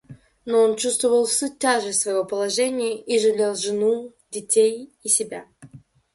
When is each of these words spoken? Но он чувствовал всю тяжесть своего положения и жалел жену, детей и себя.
Но 0.45 0.63
он 0.63 0.77
чувствовал 0.77 1.27
всю 1.27 1.55
тяжесть 1.55 1.99
своего 2.01 2.25
положения 2.25 2.99
и 2.99 3.19
жалел 3.19 3.53
жену, 3.53 4.15
детей 4.31 4.91
и 5.03 5.07
себя. 5.09 5.45